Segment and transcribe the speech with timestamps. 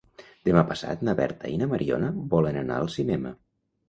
[0.47, 3.35] Demà passat na Berta i na Mariona volen anar al cinema.